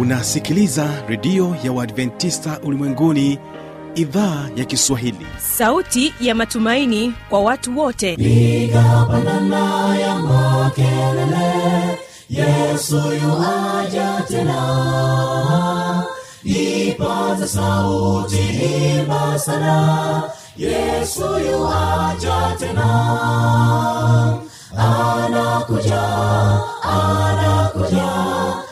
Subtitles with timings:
[0.00, 3.38] unasikiliza redio ya uadventista ulimwenguni
[3.94, 5.26] idhaa ya kiswahili.
[5.56, 8.12] Sauti ya matumaini kwa watu wote.
[8.14, 11.98] Igapandana ya makelele
[12.30, 16.04] yesu yuaja tena.
[16.44, 20.22] Ipaza sauti himba sana
[20.56, 22.88] yesu yuaja tena.
[24.76, 26.02] Anakuja
[26.82, 28.10] anakuja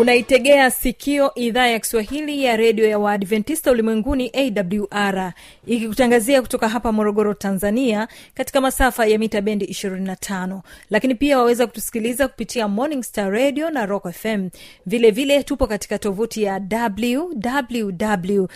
[0.00, 5.32] unaitegea sikio idhaa ya kiswahili ya redio ya waadventista ulimwenguni awr
[5.66, 12.28] ikikutangazia kutoka hapa morogoro tanzania katika masafa ya mita bendi 25 lakini pia waweza kutusikiliza
[12.28, 14.48] kupitia morning star radio na rock fm
[14.86, 18.46] vile vile tupo katika tovuti ya www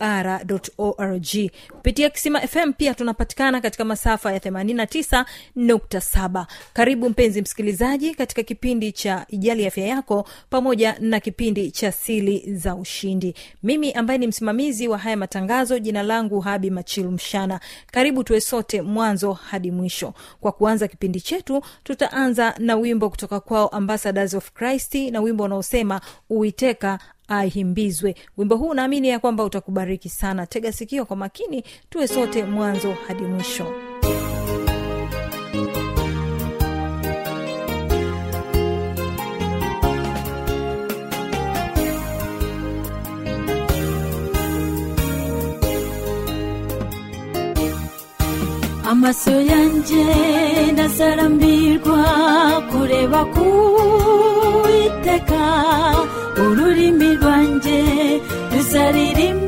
[0.00, 0.40] awr
[0.78, 1.26] org.
[1.72, 9.26] Kupitia kisima fm pia tunapatikana katika masafa ya 89.7 karibu mpenzi msikilizaji katika kipindi cha
[9.28, 13.34] ijali afya yako pamoja na kipindi cha sili za ushindi.
[13.62, 17.60] Mimi ambaye ni msimamizi wa haya matangazo jina langu habi machilu mshana.
[17.92, 20.14] Karibu tuwe sote mwanzo hadi mwisho.
[20.40, 26.00] Kwa kuanza kipindi chetu tutaanza na wimbo kutoka kwao ambassadors of christ na wimbo unaosema
[26.30, 26.98] uiteka
[27.28, 30.46] ahimbizwe wimbo huu naamini ya kwamba utakubariki sana.
[30.46, 33.66] Tega sikio kwa makini tuwe sote mwanzo hadi mwisho
[48.90, 50.04] amaso yanjye
[50.74, 52.00] ntazarambirwa
[52.70, 53.46] kureba ku
[54.86, 55.42] iteka
[56.44, 57.78] ururimi rwanjye
[58.52, 59.47] ruzaririmbi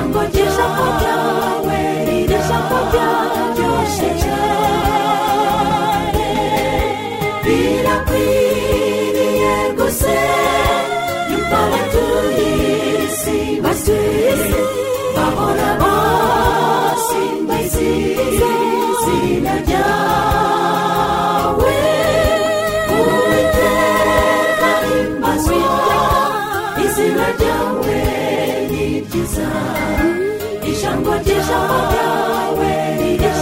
[0.00, 1.19] Nangojea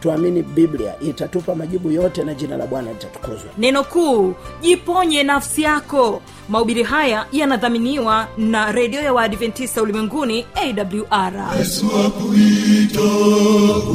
[0.00, 3.50] tuamini biblia itatupa majibu yote na jina la bwana litatukuzwa.
[3.58, 6.22] Neno kuu jiponye nafsi yako.
[6.48, 13.00] Mahubiri haya yanadhaminiwa na redio ya waadventista ulimwenguni awr yesu akuita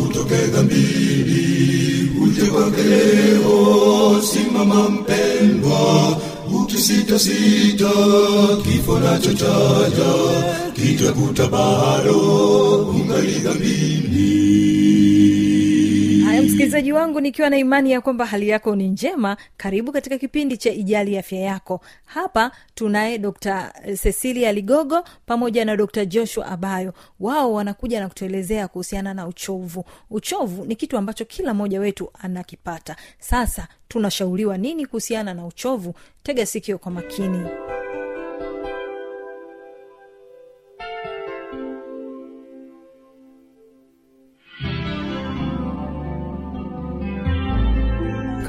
[0.05, 4.21] utoke dhambini uje kwake leo.
[4.21, 6.17] Simama mpendwa
[6.61, 7.89] ukisitasita
[8.63, 10.13] kifo nachochaja
[10.73, 12.17] kitakuta bado
[12.89, 14.82] ungali dhambini
[16.53, 20.71] msikilizaji wangu nikiwa na imani ya kwamba hali yako ni njema karibu katika kipindi cha
[20.71, 21.81] ijali afya yako.
[22.05, 26.93] Hapa tunaye dr cecilia ligogo pamoja na dr joshua abayo.
[27.19, 29.85] Wao wanakuja na kutuelezea kuhusiana na uchovu.
[30.09, 32.95] Uchovu ni kitu ambacho kila mmoja wetu anakipata.
[33.19, 35.93] Sasa tunashauriwa nini kuhusiana na uchovu?
[36.23, 37.45] Tega sikio kwa makini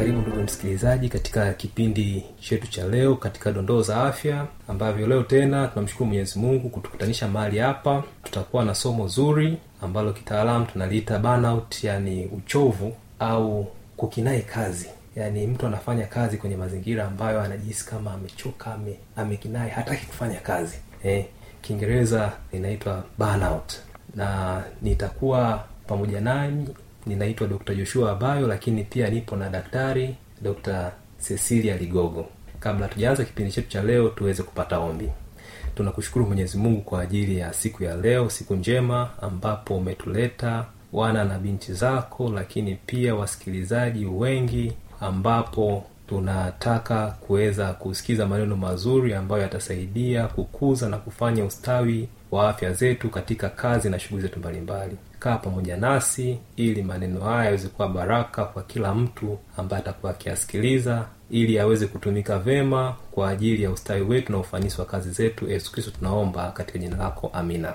[0.05, 5.69] karibu ndugu msikilizaji katika kipindi chetu cha leo katika dondoo za afya ambavyo leo tena
[5.69, 8.03] tunamshukuru mwenyezi mungu kutukutanisha mahali hapa.
[8.23, 13.67] Tutakuwa na somo zuri ambalo kitaalamu tunaliita burnout yani uchovu au
[13.97, 14.89] kukinai kazi.
[15.17, 20.79] Yaani mtu anafanya kazi kwenye mazingira ambayo anajihisi kama amechoka ame, amekinai hataki kufanya kazi.
[21.05, 21.25] Eh,
[21.63, 23.73] kiingereza inaitwa burnout.
[24.15, 26.69] Na nitakuwa pamoja nami
[27.07, 30.93] ninaitwa dr joshua abayo lakini pia nipo na daktari dr
[31.29, 32.27] cecilia ligogo.
[32.61, 35.09] Kabla tujaanza kipindi chetu cha leo tuweze kupata ombi.
[35.75, 41.39] Tunakushukuru mwenyezi mungu kwa ajili ya siku ya leo siku njema ambapo umetuleta wana na
[41.39, 50.89] binti zako lakini pia wasikilizaji wengi ambapo tunataka kuweza kusikiza maneno mazuri ambayo yatasaidia kukuza
[50.89, 54.97] na kufanya ustawi wa afya zetu katika kazi na shughuli zetu mbalimbali.
[55.19, 61.07] Kaa pamoja nasi ili maneno haya yaweze kuwa baraka kwa kila mtu ambaye atakuwa akiyasikiliza
[61.31, 65.51] ili aweze kutumika vema kwa ajili ya ustawi wetu na ufanisi wa kazi zetu.
[65.51, 67.75] Yesu kristo tunaomba katika jina lako amina.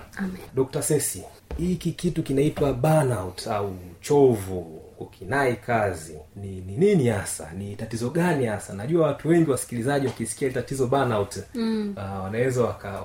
[0.55, 1.23] Dr sesi
[1.57, 6.17] hiki kitu kinaitwa burnout au chovu kukinai kazi.
[6.35, 7.51] Ni ni nini hasa?
[7.57, 8.73] Ni tatizo gani hasa?
[8.73, 11.93] Najua watu wengi wasikilizaji wakisikia hili tatizo burnout mm.
[11.97, 13.01] uh, wanaweza waka-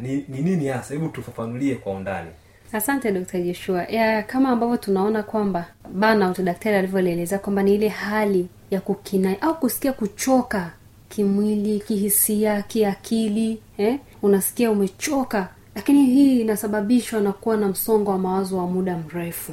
[0.00, 0.94] ni, ni nini hasa?
[0.94, 2.30] Hebu tufafanulie kwa undani.
[2.72, 3.82] Asante dr joshua.
[3.84, 9.54] Ya, kama ambavyo tunaona kwamba burnout daktari alivyolielezea kwamba ni ile hali ya kukinai au
[9.60, 10.70] kusikia kuchoka
[11.08, 13.98] kimwili kihisia kiakili eh?
[14.22, 19.52] unasikia umechoka lakini hii inasababishwa na kuwa na msongo wa mawazo wa muda mrefu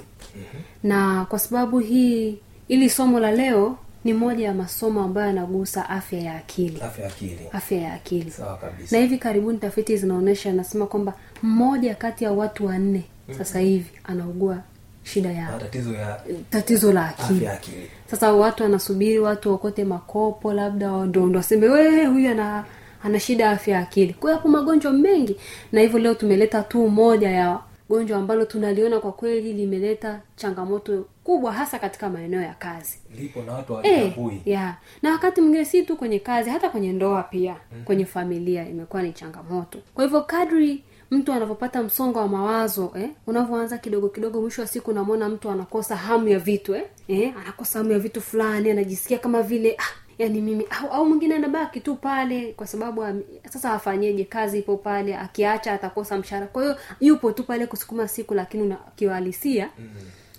[0.83, 6.19] na kwa sababu hii ili somo la leo ni moja ya masomo ambayo yanagusa afya
[6.19, 6.81] ya akili.
[6.81, 7.39] Afya ya akili.
[7.51, 8.31] Afya ya akili.
[8.31, 8.95] Sawa kabisa.
[8.95, 13.03] Na hivi karibuni tafiti zinaonyesha anasema kwamba mmoja kati ya watu wanne
[13.37, 14.57] sasa hivi anaugua
[15.03, 17.47] shida ya tatizo ya tatizo la akili.
[17.47, 17.87] akili.
[18.11, 22.65] Sasa watu wanasubiri watu wakote makopo labda wadondo ndo waseme "Wee, huyu ana
[23.03, 24.13] ana shida ya afya ya akili.
[24.13, 25.35] Kwa hapo magonjwa mengi.
[25.71, 27.59] Na hivyo leo tumeleta tu moja ya
[27.91, 33.53] gonjwa ambalo tunaliona kwa kweli limeleta changamoto kubwa hasa katika maeneo ya kazi lipo na
[33.53, 34.13] watu Eh,
[34.45, 34.77] yeah.
[35.01, 37.83] na wakati mwingine si tu kwenye kazi hata kwenye ndoa pia mm-hmm.
[37.83, 43.77] kwenye familia imekuwa ni changamoto kwa hivyo kadri mtu anavyopata msongo wa mawazo eh, unavyoanza
[43.77, 46.83] kidogo kidogo mwisho wa siku unamwona mtu anakosa hamu ya vitu eh?
[47.07, 51.35] Eh, anakosa hamu ya vitu fulani anajisikia kama vile ah, yani mimi au, au mwingine
[51.35, 56.47] anabaki tu pale kwa sababu am- sasa afanyeje kazi ipo pale akiacha atakosa mshahara.
[56.47, 59.69] Kwa hiyo yupo tu pale kusukuma siku lakini kiuhalisia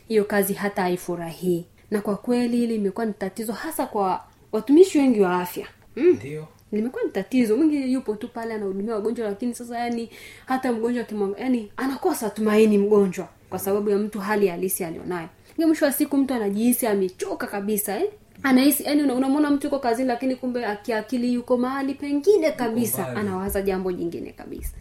[0.08, 5.20] hiyo kazi hata haifurahii na kwa kweli hili imekuwa ni tatizo hasa kwa watumishi wengi
[5.20, 5.66] wa afya.
[5.96, 6.06] Mm.
[6.08, 6.46] Ndio.
[6.72, 7.56] Limekuwa ni tatizo.
[7.56, 10.10] Mwingi yupo tu pale anahudumia wagonjwa lakini sasa yani
[10.46, 11.04] hata mgonjwa
[11.38, 15.28] yani anakosa tumaini mgonjwa kwa sababu ya mtu hali halisi alionayo.
[15.58, 18.10] Mwisho wa siku mtu anajihisi amechoka kabisa eh?
[18.42, 23.92] Anahisi yani unamwona mtu yuko kazini lakini kumbe akiakili yuko mahali pengine kabisa anawaza jambo
[23.92, 24.72] jingine kabisa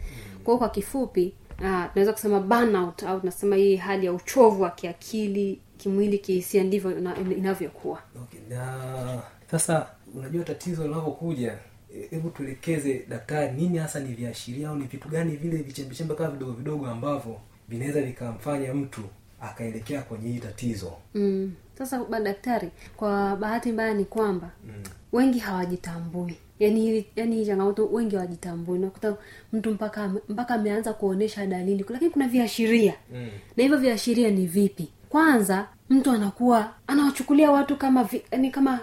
[0.44, 5.60] kwao kwa kifupi ah, tunaweza kusema burnout au tunasema hii hali ya uchovu wa kiakili
[5.78, 8.40] kimwili kihisia ndivyo ina- inavyokuwa okay.
[8.48, 11.58] na sasa unajua tatizo linavyokuja
[11.96, 16.30] e- hebu tuelekeze daktari nini hasa ni viashiria au ni vitu gani vile vichembechembe kama
[16.30, 17.36] vidogo vidogo ambavyo
[17.68, 19.00] vinaweza vikamfanya mtu
[19.40, 21.52] akaelekea kwenye hii tatizo mm.
[21.86, 24.72] Sasa madaktari kwa bahati mbaya ni kwamba mm.
[25.12, 26.34] wengi hawajitambui.
[26.58, 28.78] Yani yani hii changamoto wengi hawajitambui.
[28.78, 29.16] Nakuta
[29.52, 31.84] mtu mpaka mpaka ameanza kuonyesha dalili.
[31.88, 32.94] Lakini kuna viashiria.
[33.14, 33.28] Mm.
[33.56, 34.88] na hivyo viashiria ni vipi?
[35.08, 38.80] Kwanza mtu anakuwa anawachukulia watu kama vi, yani kama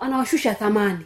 [0.00, 0.98] anawashusha thamani.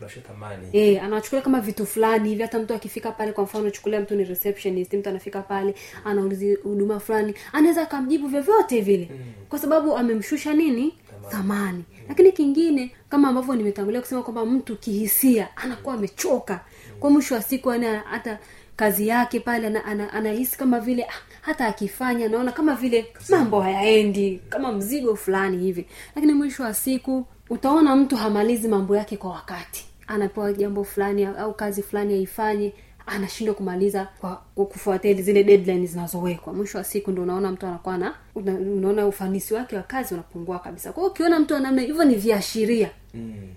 [0.73, 2.43] E, Eh, anawachukulia kama vitu fulani hivi.
[2.43, 5.75] Hata mtu akifika pale kwa mfano chukulia mtu ni receptionist mtu anafika pale
[6.05, 9.09] anauliza huduma fulani anaweza akamjibu vyovyote vile.
[9.13, 9.19] Mm.
[9.49, 10.95] kwa sababu amemshusha nini
[11.31, 16.61] thamani lakini kingine kama ambavyo nimetangulia kusema kwamba mtu kihisia anakuwa amechoka
[17.01, 18.39] kwa mwisho wa siku ana hata
[18.77, 23.61] kazi yake pale ana, ana, anahisi kama vile ah, hata akifanya anaona kama vile mambo
[23.61, 25.87] hayaendi kama mzigo fulani hivi.
[26.15, 29.87] Lakini mwisho wa siku utaona mtu hamalizi mambo yake kwa wakati.
[30.07, 32.73] Anapewa jambo fulani au kazi fulani aifanye
[33.07, 36.53] anashindwa kumaliza kwa, kwa kufuatia zile deadline zinazowekwa.
[36.53, 40.59] Mwisho wa siku ndo unaona mtu anakuwa na una, unaona ufanisi wake wa kazi unapungua
[40.59, 40.93] kabisa.
[40.93, 42.91] Kwao ukiona mtu anamna hivyo ni viashiria.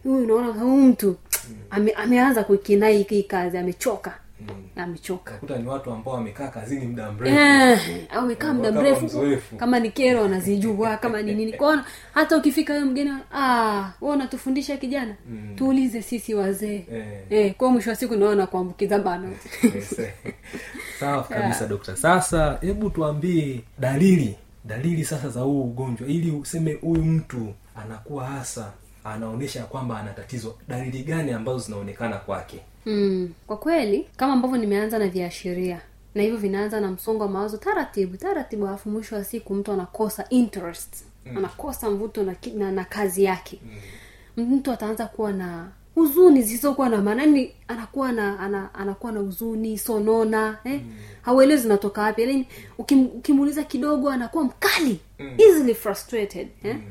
[0.03, 1.15] Huyu unaona huyu mtu
[1.69, 4.13] ame, ameanza kuikinai hii kazi amechoka
[4.75, 5.31] amechoka.
[5.31, 7.35] Nakuta ni watu ambao wamekaa kazini muda mrefu.
[7.35, 7.79] Yeah,
[8.11, 9.55] au amekaa muda Kama mrefu.
[9.57, 11.53] kama ni kero wanazijua kama ni nini.
[11.53, 15.15] Kwaona hata ukifika huyo mgeni ah wewe unatufundisha kijana?
[15.55, 16.85] Tuulize sisi wazee.
[16.93, 17.05] Eh.
[17.29, 19.29] eh, kwao mwisho wa siku naona kuambukiza bana
[20.99, 21.95] sawa kabisa dokta.
[21.95, 28.71] Sasa hebu tuambie dalili dalili sasa za huu ugonjwa ili useme huyu mtu anakuwa hasa
[29.03, 34.99] anaonyesha kwamba ana tatizo dalili gani ambazo zinaonekana kwake mm, kwa kweli kama ambavyo nimeanza
[34.99, 35.81] na viashiria
[36.15, 40.25] na hivyo vinaanza na msongo wa mawazo taratibu taratibu alafu mwisho wa siku mtu anakosa
[40.29, 41.37] interest mm.
[41.37, 43.59] anakosa mvuto na, na, na kazi yake
[44.37, 44.55] mm.
[44.55, 49.77] mtu ataanza kuwa na huzuni zisizokuwa na maana yani anakuwa na ana, anakuwa na huzuni
[49.77, 50.81] sonona eh?
[50.83, 50.93] mm.
[51.21, 55.31] hauelewi zinatoka wapi yani ukim, ukimuuliza kidogo anakuwa mkali mm.
[55.37, 56.75] easily frustrated eh?
[56.75, 56.81] mm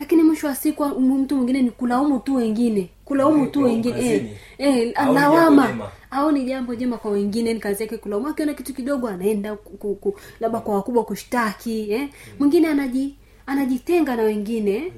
[0.00, 2.90] lakini mwisho wa siku mtu mwingine ni kulaumu tu wengine.
[3.04, 4.00] Kulaumu tu wengine.
[4.14, 4.26] Eh,
[4.58, 5.90] eh, lawama.
[6.10, 8.28] au ni jambo jema kwa wengine ni kazi yake kulaumu.
[8.28, 12.08] Akiona kitu kidogo anaenda ku- ku- ku- labda kwa wakubwa kushtaki eh?
[12.38, 13.14] mwingine anaji
[13.46, 14.92] anajitenga na wengine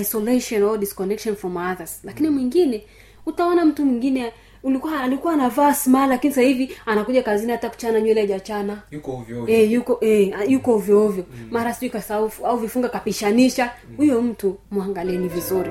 [0.00, 2.00] isolation or disconnection from others.
[2.04, 2.84] Lakini mwingine
[3.26, 4.32] utaona mtu mwingine
[4.62, 8.78] ulikuwa alikuwa anavaa sma lakini sasa hivi anakuja kazini hata kuchana nywele hajachana.
[8.90, 9.54] Yuko ovyo ovyo.
[9.56, 11.24] e, yuko e, yuko ovyo ovyo.
[11.50, 13.70] Mara sijui kasahau au vifunga kapishanisha.
[13.96, 15.70] Huyo mtu mwangalieni vizuri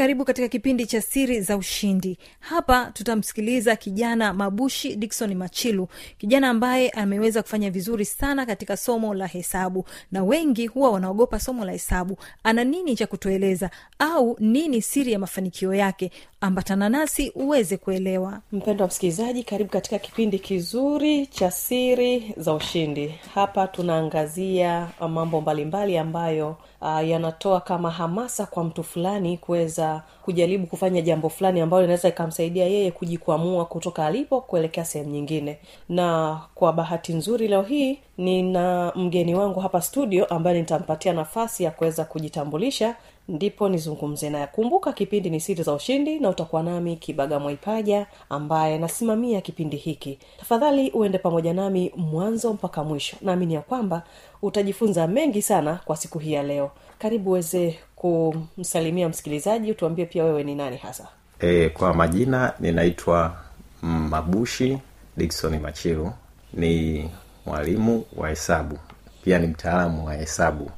[0.11, 2.17] karibu katika kipindi cha siri za ushindi.
[2.39, 5.87] Hapa tutamsikiliza kijana mabushi dikson machilu
[6.17, 11.65] kijana ambaye ameweza kufanya vizuri sana katika somo la hesabu na wengi huwa wanaogopa somo
[11.65, 12.17] la hesabu.
[12.43, 13.69] Ana nini cha kutueleza?
[13.99, 16.11] Au nini siri ya mafanikio yake?
[16.41, 18.39] Ambatana nasi uweze kuelewa.
[18.51, 23.15] Mpendo wa msikilizaji karibu katika kipindi kizuri cha siri za ushindi.
[23.35, 31.01] Hapa tunaangazia mambo mbalimbali ambayo uh, yanatoa kama hamasa kwa mtu fulani kuweza kujaribu kufanya
[31.01, 35.57] jambo fulani ambalo inaweza ikamsaidia yeye kujikwamua kutoka alipo kuelekea sehemu nyingine.
[35.89, 41.71] Na kwa bahati nzuri leo hii nina mgeni wangu hapa studio ambaye nitampatia nafasi ya
[41.71, 42.95] kuweza kujitambulisha.
[43.27, 44.47] Ndipo nizungumze naye.
[44.47, 50.19] Kumbuka kipindi ni siri za ushindi na utakuwa nami kibaga mwaipaja ambaye nasimamia kipindi hiki.
[50.39, 53.17] Tafadhali uende pamoja nami mwanzo mpaka mwisho.
[53.21, 54.03] Naamini ya kwamba
[54.41, 60.43] utajifunza mengi sana kwa siku hii ya leo karibu uweze kumsalimia msikilizaji utuambie pia wewe
[60.43, 61.07] ni nani hasa.
[61.39, 63.35] E, kwa majina ninaitwa
[63.81, 64.77] mabushi
[65.17, 66.11] dikson machiru
[66.53, 67.09] ni
[67.45, 68.79] mwalimu wa hesabu
[69.23, 70.71] pia ni mtaalamu wa hesabu.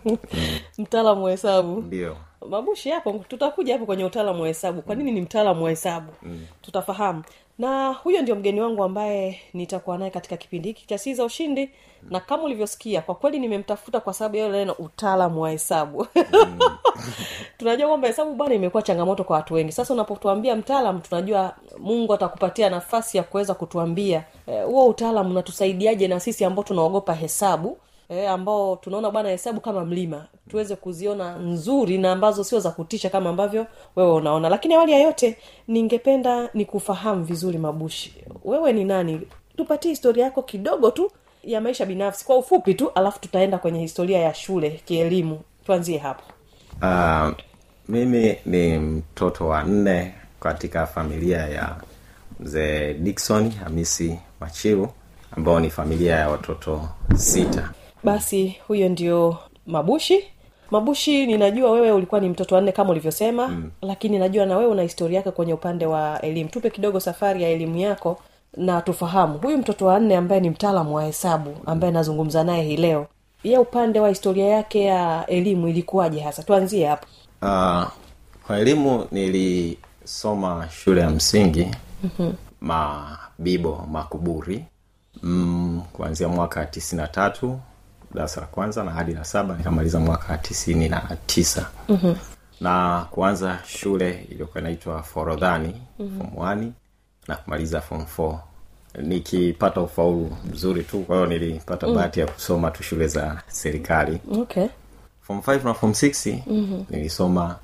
[0.78, 1.80] Mtaalamu wa hesabu.
[1.82, 2.16] Ndio
[2.50, 4.82] mabushi hapo tutakuja hapo kwenye utaalamu wa hesabu.
[4.82, 6.12] Kwa nini ni mtaalamu wa hesabu?
[6.22, 6.46] Mm.
[6.62, 7.22] tutafahamu.
[7.58, 11.70] Na huyo ndio mgeni wangu ambaye nitakuwa naye katika kipindi hiki cha sii za ushindi.
[12.02, 12.08] Mm.
[12.10, 16.06] na kama ulivyosikia kwa kweli nimemtafuta kwa sababu ya neno utaalamu wa hesabu.
[16.16, 16.58] Mm.
[17.58, 19.72] tunajua kwamba hesabu bwana imekuwa changamoto kwa watu wengi.
[19.72, 24.24] Sasa unapotuambia mtaalam tunajua mungu atakupatia nafasi ya kuweza kutuambia
[24.66, 29.84] huo e, utaalamu unatusaidiaje na sisi ambao tunaogopa hesabu e, ambao tunaona bwana hesabu kama
[29.84, 30.26] mlima.
[30.50, 34.48] Tuweze kuziona nzuri na ambazo sio za kutisha kama ambavyo wewe unaona.
[34.48, 35.36] Lakini awali ya yote
[35.68, 38.14] ningependa nikufahamu vizuri mabushi.
[38.44, 39.20] Wewe ni nani?
[39.56, 41.10] Tupatie historia yako kidogo tu
[41.44, 45.40] ya maisha binafsi kwa ufupi tu alafu tutaenda kwenye historia ya shule kielimu.
[45.66, 46.22] Tuanzie hapo.
[46.82, 47.34] Uh,
[47.88, 51.76] mimi ni mtoto wa nne katika familia ya
[52.40, 54.88] mzee dikson hamisi machiru
[55.36, 57.70] ambao ni familia ya watoto sita
[58.06, 60.24] basi huyo ndio mabushi.
[60.70, 63.70] Mabushi ninajua wewe ulikuwa ni mtoto wanne kama ulivyosema mm.
[63.82, 66.50] lakini najua na wewe una historia yake kwenye upande wa elimu.
[66.50, 68.18] Tupe kidogo safari ya elimu yako
[68.56, 69.38] na tufahamu.
[69.38, 73.06] Huyu mtoto wa nne ambaye ni mtaalamu wa hesabu ambaye nazungumza naye hii leo
[73.44, 76.42] ye upande wa historia yake ya elimu ilikuwaje hasa?
[76.42, 77.06] Tuanzie hapo.
[77.42, 77.84] Uh,
[78.46, 81.68] kwa elimu nilisoma shule ya msingi
[82.04, 82.34] mm-hmm.
[82.60, 84.64] mabibo makuburi
[85.22, 87.58] mm, kuanzia mwaka tisini na tatu
[88.14, 92.16] darasa la kwanza na hadi la saba nikamaliza mwaka tisini na tisa mm-hmm.
[92.60, 96.30] na kuanza shule iliyokuwa inaitwa forodhani mm-hmm.
[96.30, 96.72] fom
[97.28, 98.20] na kumaliza fom f
[99.02, 101.94] nikipata ufaulu mzuri tu kwa hiyo nilipata mm.
[101.94, 104.66] bahati ya kusoma tu shule za serikali okay
[105.22, 106.84] fom f na fom s mm-hmm.
[106.90, 107.56] nilisoma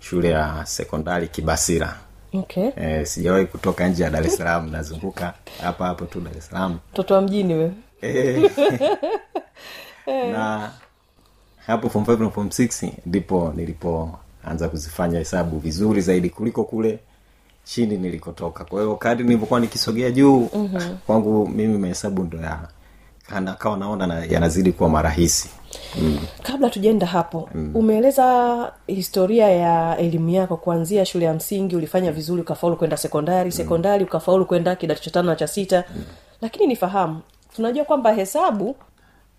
[0.00, 1.96] shule ya sekondari kibasira
[2.34, 6.46] okay e, sijawahi kutoka nje ya dar es salaam nazunguka hapa hapo tu dar es
[6.46, 7.72] salaam mtoto wa mjini wewe
[10.32, 10.70] na
[11.66, 16.98] hapo form five na form six ndipo nilipoanza kuzifanya hesabu vizuri zaidi kuliko kule
[17.64, 20.96] chini nilikotoka kwa hiyo kadi nilivyokuwa nikisogea juu mm-hmm.
[21.06, 22.68] kwangu mimi mahesabu ndo ya
[23.28, 25.48] kana- naona na, yanazidi kuwa marahisi
[26.00, 26.18] mm.
[26.42, 27.70] kabla tujaenda hapo mm.
[27.74, 34.04] umeeleza historia ya elimu yako kuanzia shule ya msingi ulifanya vizuri ukafaulu kwenda sekondari sekondari
[34.04, 36.04] ukafaulu kwenda kidato cha tano na cha sita mm.
[36.40, 37.20] lakini nifahamu
[37.58, 38.76] tunajua kwamba hesabu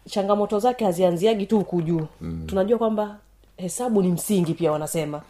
[0.05, 2.08] changamoto zake hazianziagi tu huku juu.
[2.21, 2.43] Mm.
[2.47, 3.17] tunajua kwamba
[3.58, 5.21] hesabu ni msingi pia wanasema.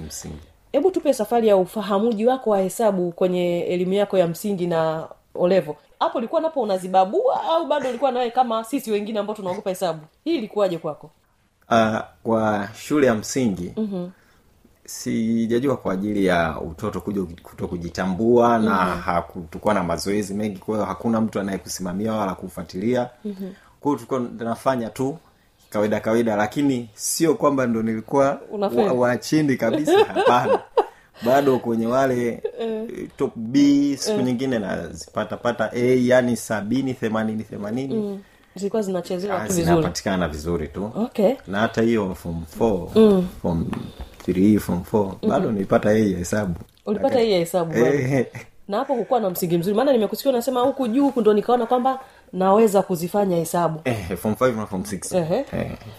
[0.72, 5.76] Hebu tupe safari ya ufahamuji wako wa hesabu kwenye elimu yako ya msingi na olevo.
[6.00, 10.00] Hapo ulikuwa napo unazibabua au bado ulikuwa nawe kama sisi wengine ambao tunaogopa hesabu?
[10.24, 11.10] Hii ilikuwaje kwako?
[11.72, 14.12] Uh, kwa shule ya msingi mm-hmm.
[14.90, 18.66] Sijajua kwa ajili ya utoto kuja kuto kujitambua mm-hmm.
[18.66, 23.10] na hakutukuwa na mazoezi mengi kwa hiyo hakuna mtu anayekusimamia wala kufuatilia.
[23.26, 23.54] Mm-hmm.
[23.80, 25.18] kwa hiyo tulikuwa nafanya tu
[25.70, 28.42] kawaida kawaida lakini sio kwamba ndo nilikuwa
[28.98, 29.18] wa,
[29.60, 30.60] kabisa hapana.
[31.26, 37.96] Bado kwenye wale eh, top b siku nyingine nazipatapata a yani sabini themanini themanini.
[37.96, 38.20] Mm.
[38.56, 39.66] zilikuwa zinachezewa Ah, vizuri.
[39.66, 40.92] zinapatikana vizuri tu.
[40.96, 41.34] Okay.
[41.48, 42.88] Na hata hiyo form four
[43.42, 43.66] form
[44.34, 45.16] three form four.
[45.28, 46.56] Bado nilipata hii ya hesabu.
[46.86, 47.78] Ulipata hii ya hesabu.
[47.78, 48.26] Eh,
[48.68, 49.76] na hapo kukuwa na msingi mzuri.
[49.76, 52.00] Maana nimekusikia unasema huku juu huku ndo nikaona kwamba
[52.34, 53.82] naweza kuzifanya hesabu.
[53.84, 55.12] Eh, form five na form six.
[55.12, 55.46] Eh,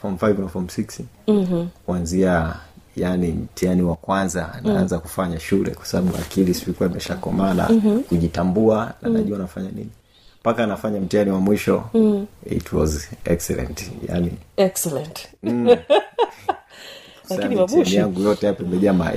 [0.02, 1.00] form five na form six.
[1.86, 2.54] Kuanzia
[2.96, 7.70] yani mtihani wa kwanza naanza kufanya shule kwa sababu akili sikuwa imeshakomana
[8.08, 9.90] kujitambua na najua nafanya nini.
[10.40, 11.84] Mpaka nafanya mtihani wa mwisho
[12.50, 13.90] it was excellent.
[14.08, 15.28] Yani excellent
[17.30, 19.12] lakini mabushi yangu yote hapa imejaa ma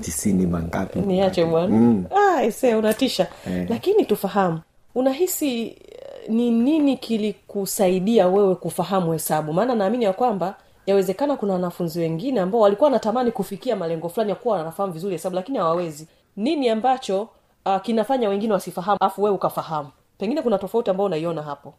[0.00, 1.68] tisini mangapi niache bwana.
[1.76, 2.04] Mm.
[2.16, 3.26] ah, ise unatisha.
[3.46, 3.66] Eh.
[3.68, 4.60] lakini tufahamu.
[4.94, 5.74] Unahisi eh,
[6.28, 9.52] ni nini kilikusaidia wewe kufahamu hesabu?
[9.52, 10.54] Maana naamini ya kwamba
[10.86, 15.36] yawezekana kuna wanafunzi wengine ambao walikuwa wanatamani kufikia malengo fulani ya kuwa wanafahamu vizuri hesabu
[15.36, 16.06] lakini hawawezi.
[16.36, 17.28] Nini ambacho
[17.66, 19.88] uh, kinafanya wengine wasifahamu afu wewe ukafahamu?
[20.18, 21.74] Pengine kuna tofauti ambao unaiona hapo.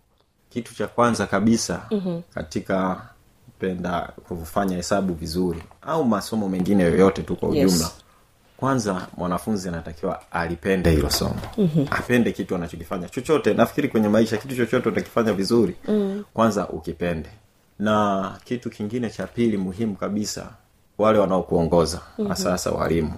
[0.49, 2.21] Kitu cha kwanza kabisa mm-hmm.
[2.33, 3.01] katika
[3.65, 7.93] penda kufanya hesabu vizuri au masomo mengine yoyote tu kwa Yes.
[8.57, 11.87] kwanza mwanafunzi anatakiwa alipende hilo somo mm-hmm.
[11.91, 16.23] apende kitu anachokifanya chochote nafikiri kwenye maisha kitu chochote utakifanya vizuri mm.
[16.33, 17.29] kwanza ukipende
[17.79, 20.49] na kitu kingine cha pili muhimu kabisa
[20.97, 22.35] wale wanaokuongoza mm-hmm.
[22.35, 23.13] sasa walimu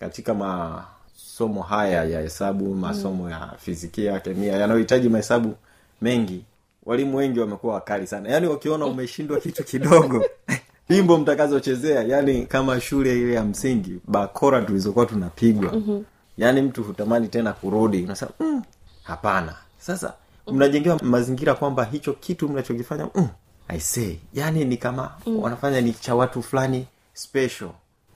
[0.00, 3.30] katika masomo haya ya hesabu masomo mm.
[3.30, 5.54] ya fizikia kemia yanayohitaji mahesabu
[6.02, 6.44] mengi
[6.88, 10.24] walimu wengi wamekuwa wakali sana yaani wakiona umeshindwa kitu kidogo
[10.90, 16.04] wimbo mtakazochezea yani kama shule ile ya msingi bakora tulizokuwa tunapigwa mm-hmm.
[16.38, 18.62] yaani mtu hutamani tena kurudi unasema mm,
[19.02, 20.12] hapana sasa
[20.52, 23.28] mnajengewa mazingira kwamba hicho kitu mnachokifanya mm,
[23.68, 25.42] aisee yani ni kama mm.
[25.42, 27.70] wanafanya ni cha watu fulani special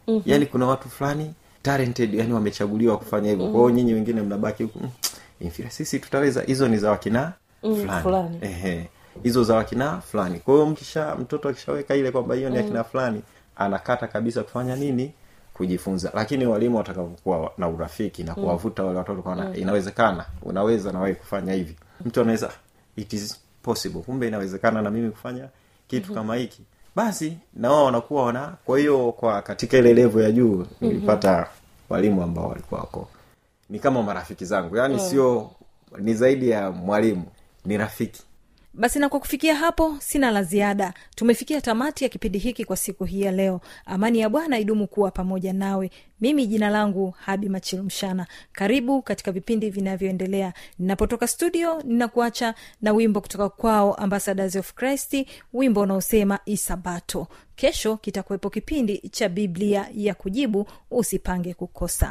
[0.09, 0.23] mm-hmm.
[0.27, 3.61] yani kuna watu fulani talented yani wamechaguliwa kufanya hivyo mm-hmm.
[3.61, 7.33] kwao nyinyi wengine mnabaki huku mm, sisi tutaweza hizo ni za wakina
[7.63, 8.39] fulani, fulani.
[8.43, 8.89] Ehe.
[9.23, 10.39] hizo za wakina fulani.
[10.41, 13.23] Kwa hiyo mkisha mtoto akishaweka ile kwamba hiyo ni akina fulani
[13.57, 15.13] anakata kabisa kufanya nini?
[15.55, 16.11] Kujifunza.
[16.15, 21.53] Lakini walimu watakavyokuwa na urafiki na kuwavuta wale watoto kwa inawezekana unaweza na wewe kufanya
[21.53, 21.77] hivi.
[22.05, 22.51] Mtu anaweza
[22.97, 24.01] it is possible.
[24.03, 25.49] Kumbe inawezekana na mimi kufanya
[25.89, 26.15] kitu mm-hmm.
[26.17, 26.63] kama hiki.
[26.97, 31.47] Basi na wao wanakuwa wana kwa hiyo kwa katika ile levo ya juu nilipata
[31.89, 33.09] walimu ambao walikuwa wako.
[33.71, 34.77] Ni kama marafiki zangu.
[34.77, 35.51] Yaani sio
[35.99, 37.25] ni zaidi ya mwalimu
[37.65, 38.23] ni rafiki.
[38.75, 40.95] Basi na kwa kufikia hapo sina la ziada.
[41.15, 43.61] Tumefikia tamati ya kipindi hiki kwa siku hii ya leo.
[43.87, 45.91] Amani ya bwana idumu kuwa pamoja nawe.
[46.21, 50.53] Mimi jina langu habi machilumshana karibu katika vipindi vinavyoendelea.
[50.79, 57.27] Ninapotoka studio ninakuacha na wimbo kutoka kwao ambassadors of christ wimbo unaosema isabato.
[57.57, 62.11] Kesho kitakuwepo kipindi cha biblia ya kujibu usipange kukosa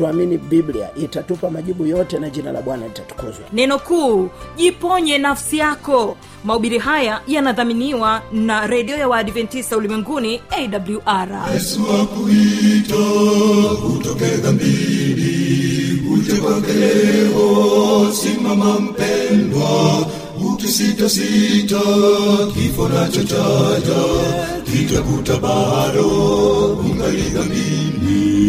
[0.00, 3.44] tuamini biblia itatupa majibu yote na jina la bwana litatukuzwa.
[3.52, 6.16] Neno kuu jiponye nafsi yako.
[6.44, 12.96] Mahubiri haya yanadhaminiwa na redio ya waadventista ulimwenguni awr yesu akuita
[13.96, 18.12] utoke dhambini uje kwake leo.
[18.12, 20.06] Simama mpendwa
[20.52, 21.80] ukisitasita
[22.54, 24.02] kifo nacho chaja
[24.72, 26.06] kitakuta bado
[26.74, 28.39] ungali dhambini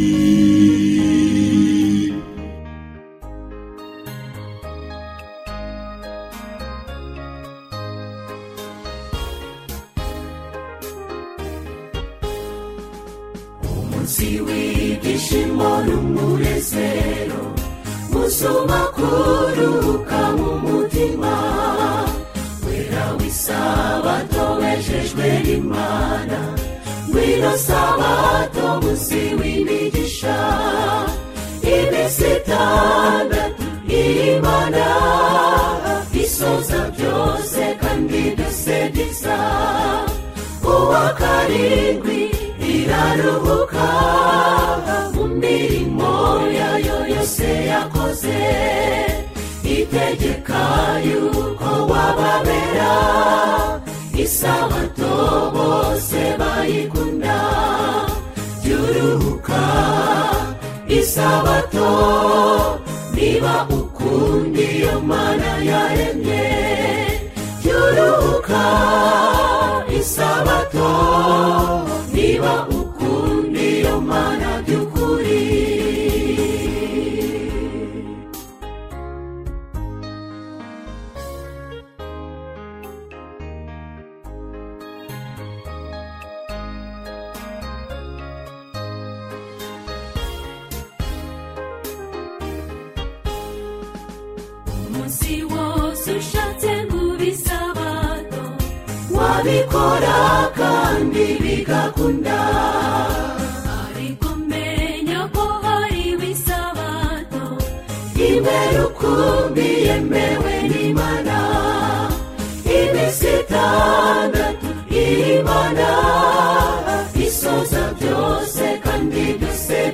[14.11, 17.41] umunsi w'ibyishimo n'umunezero
[18.11, 21.33] musoma kuruhuka mu mutima.
[22.65, 26.39] Wera w'isabato wejejwe n'imana
[27.07, 30.37] ngwino sabato munsi w'imigisha
[31.75, 34.87] iminsi itandatu imana.
[36.23, 39.37] Isoza byose kandi byose byiza
[40.73, 42.19] uwa karindwi
[42.81, 43.89] iraruhuka
[45.15, 46.13] mu mirimo
[46.59, 48.39] yayo yose yakoze.
[49.77, 50.63] Itegeka
[51.07, 52.93] yuko wababera
[54.23, 55.13] isabato
[55.55, 57.37] bose bayikunda.
[58.61, 59.63] Byuruhuka
[60.99, 61.89] isabato
[63.15, 64.95] niba ukunda iyo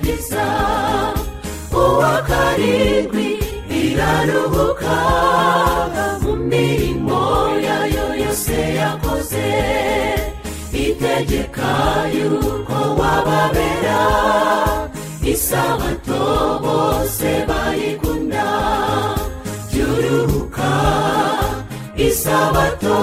[0.08, 0.48] bisa
[1.74, 3.28] uwa karindwi
[3.82, 4.96] iraruhuka.
[6.24, 7.22] Mu mirimo
[7.68, 9.48] yayo yose yakoze
[10.86, 11.72] itegeka
[12.16, 14.02] yuko wababera.
[15.34, 16.24] Isabato
[16.64, 18.48] bose bayikunda
[19.70, 20.72] byuruhuka
[22.08, 23.00] isabato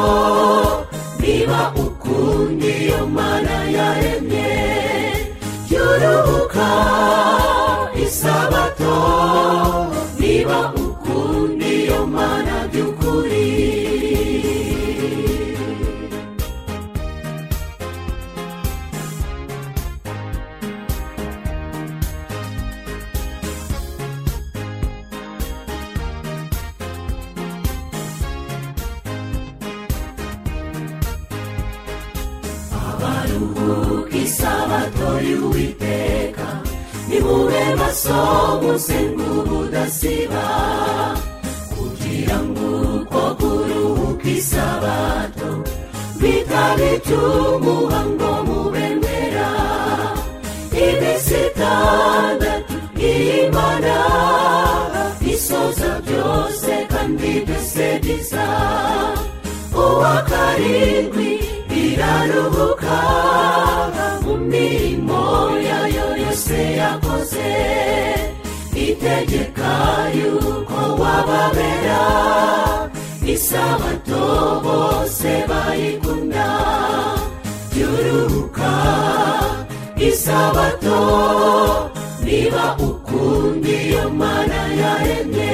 [1.20, 4.52] niba ukunda iyo mana yaremye.
[5.98, 6.68] Byuruhuka
[8.04, 8.94] isabato
[10.18, 13.46] niba ukunda iyo mana by'ukuri
[33.04, 36.46] abaruhuka isabato y'uwiteka
[37.08, 38.18] nimube maso
[38.62, 40.44] musenga ubudasiba
[41.74, 45.48] kugira ngo uko kuruhuka isabato
[46.20, 49.48] bitabe iby'umuhango mubemera
[50.86, 52.74] iminsi itandatu
[55.32, 57.30] isoza byose kandi
[59.84, 61.33] uwa karindwi
[61.94, 62.98] iraruhuka
[64.24, 65.22] mu mirimo
[65.68, 67.50] yayo yose yakoze
[68.86, 69.72] itegeka
[70.18, 72.02] yuko wababera
[73.34, 74.24] isabato
[74.66, 76.46] bose bayikunda
[77.70, 78.72] byuruhuka
[80.08, 81.00] isabato
[82.24, 85.53] niba ukunda iyo mana yaremye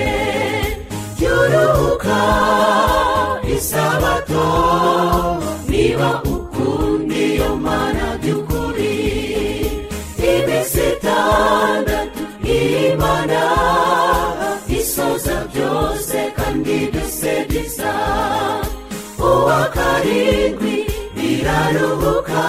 [21.40, 22.44] iraruhuka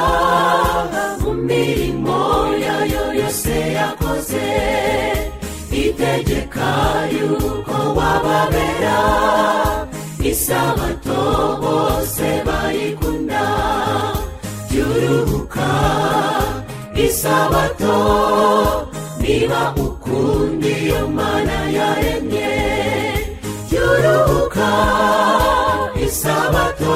[1.22, 2.20] mu mirimo
[2.66, 4.48] yayo yose yakoze.
[5.84, 6.70] Itegeka
[7.16, 9.00] yuko wababera
[10.32, 11.22] isabato
[11.64, 13.44] bose bayikunda
[14.70, 15.70] byuruhuka
[17.06, 17.98] isabato
[19.22, 22.54] niba ukunda iyo mana yaremye
[23.68, 24.70] byuruhuka
[26.06, 26.96] isabato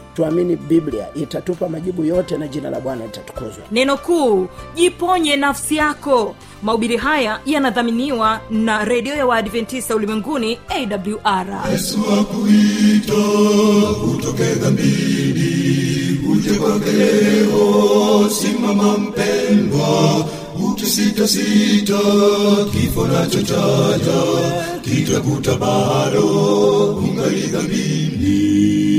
[0.15, 3.63] tuamini biblia itatupa majibu yote na jina la bwana litatukuzwa.
[3.71, 6.35] Neno kuu jiponye nafsi yako.
[6.63, 13.13] Mahubiri haya yanadhaminiwa na redio ya waadventista ulimwenguni awr yesu akuita
[14.13, 18.29] utoke dhambini uje kwake leo.
[18.29, 20.25] Simama mpendwa
[20.71, 21.99] ukisitasita
[22.71, 24.21] kifo nacho chaja
[24.81, 26.25] kitakuta bado
[26.95, 28.90] ungali dhambini